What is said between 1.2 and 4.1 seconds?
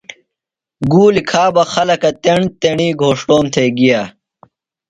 کھا بہ خلکہ تیݨ تیݨی گھوݜٹوم تھےۡ گیہ۔